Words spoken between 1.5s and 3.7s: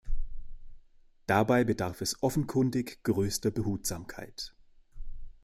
bedarf es offenkundig größter